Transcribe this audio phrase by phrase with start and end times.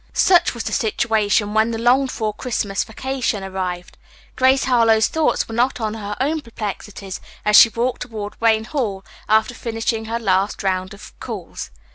[0.13, 3.99] Such was the situation when the longed for Christmas vacation arrived.
[4.35, 9.05] Grace Harlowe's thoughts were not on her own perplexities as she walked toward Wayne Hall
[9.29, 11.69] after finishing her last round of calls.